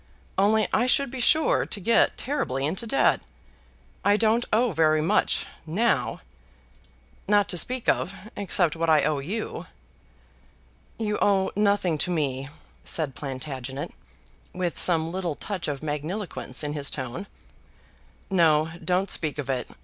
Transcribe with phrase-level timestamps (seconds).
[0.35, 3.21] Only I should be sure to get terribly into debt.
[4.03, 6.21] I don't owe very much, now,
[7.27, 9.67] not to speak of, except what I owe you."
[10.97, 12.49] "You owe nothing to me,"
[12.83, 13.91] said Plantagenet,
[14.53, 17.27] with some little touch of magniloquence in his tone.
[18.31, 19.69] "No; don't speak of it.